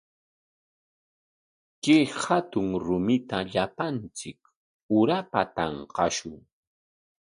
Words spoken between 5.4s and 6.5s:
tanqashun.